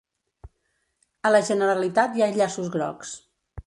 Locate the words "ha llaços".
2.29-2.77